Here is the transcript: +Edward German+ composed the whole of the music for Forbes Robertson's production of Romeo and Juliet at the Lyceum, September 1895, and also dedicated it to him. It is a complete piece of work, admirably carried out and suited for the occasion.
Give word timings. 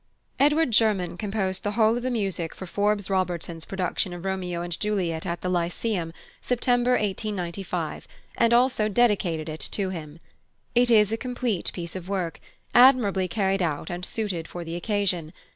+Edward 0.39 0.71
German+ 0.71 1.15
composed 1.15 1.61
the 1.61 1.73
whole 1.73 1.95
of 1.95 2.01
the 2.01 2.09
music 2.09 2.55
for 2.55 2.65
Forbes 2.65 3.07
Robertson's 3.07 3.65
production 3.65 4.13
of 4.13 4.25
Romeo 4.25 4.63
and 4.63 4.79
Juliet 4.79 5.27
at 5.27 5.41
the 5.41 5.47
Lyceum, 5.47 6.11
September 6.41 6.93
1895, 6.93 8.07
and 8.35 8.51
also 8.51 8.89
dedicated 8.89 9.47
it 9.47 9.59
to 9.73 9.89
him. 9.91 10.17
It 10.73 10.89
is 10.89 11.11
a 11.11 11.17
complete 11.17 11.69
piece 11.71 11.95
of 11.95 12.09
work, 12.09 12.39
admirably 12.73 13.27
carried 13.27 13.61
out 13.61 13.91
and 13.91 14.03
suited 14.03 14.47
for 14.47 14.63
the 14.63 14.75
occasion. 14.75 15.33